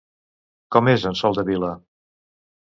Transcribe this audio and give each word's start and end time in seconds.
Com 0.75 0.89
és 0.93 1.05
en 1.11 1.19
Soldevila? 1.19 1.71